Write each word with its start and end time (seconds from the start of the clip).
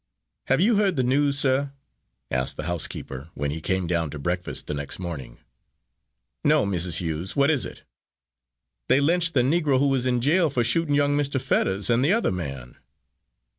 "Have 0.47 0.59
you 0.59 0.77
heard 0.77 0.95
the 0.95 1.03
news, 1.03 1.37
sir," 1.37 1.73
asked 2.31 2.57
the 2.57 2.63
housekeeper, 2.65 3.29
when 3.35 3.51
he 3.51 3.61
came 3.61 3.85
down 3.85 4.09
to 4.09 4.17
breakfast 4.17 4.65
the 4.65 4.73
next 4.73 4.97
morning. 4.97 5.37
"No, 6.43 6.65
Mrs. 6.65 6.97
Hughes, 7.01 7.35
what 7.35 7.51
is 7.51 7.67
it?" 7.67 7.83
"They 8.89 8.99
lynched 8.99 9.35
the 9.35 9.41
Negro 9.43 9.77
who 9.77 9.89
was 9.89 10.07
in 10.07 10.19
jail 10.19 10.49
for 10.49 10.63
shooting 10.63 10.95
young 10.95 11.15
Mr. 11.15 11.39
Fetters 11.39 11.87
and 11.91 12.03
the 12.03 12.13
other 12.13 12.31
man." 12.31 12.77